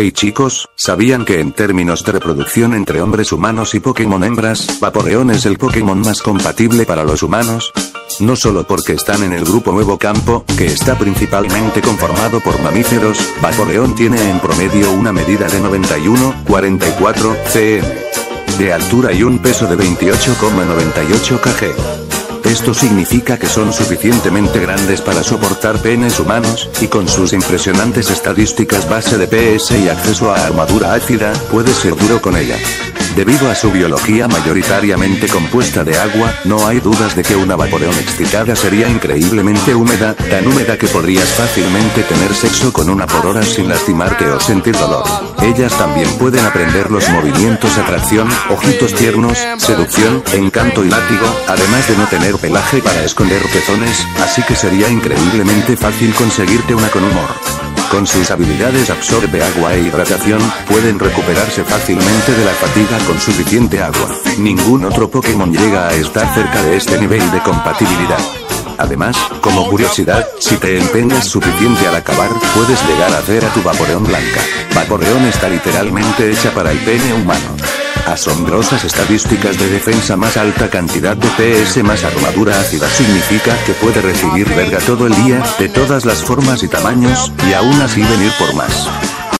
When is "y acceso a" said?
29.78-30.46